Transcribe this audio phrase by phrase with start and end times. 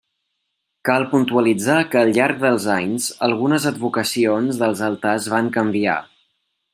[0.87, 5.99] Cal puntualitzar que al llarg dels anys algunes advocacions dels altars van canviar.